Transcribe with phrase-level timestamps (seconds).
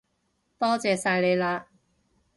[0.57, 1.65] 多謝晒你喇